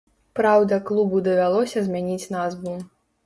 [0.37, 2.75] Праўда, клубу давялося змяніць назву.